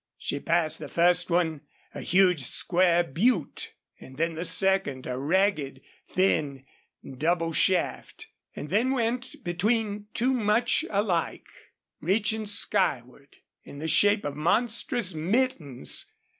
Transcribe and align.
She 0.17 0.39
passed 0.39 0.79
the 0.79 0.89
first 0.89 1.29
one, 1.29 1.61
a 1.93 2.01
huge 2.01 2.41
square 2.41 3.03
butte, 3.03 3.75
and 3.99 4.17
then 4.17 4.33
the 4.33 4.43
second, 4.45 5.05
a 5.05 5.15
ragged, 5.19 5.79
thin, 6.07 6.65
double 7.19 7.53
shaft, 7.53 8.25
and 8.55 8.71
then 8.71 8.89
went 8.93 9.35
between 9.43 10.07
two 10.15 10.33
much 10.33 10.83
alike, 10.89 11.45
reaching 12.01 12.47
skyward 12.47 13.35
in 13.63 13.77
the 13.77 13.87
shape 13.87 14.25
of 14.25 14.35
monstrous 14.35 15.13
mittens. 15.13 16.09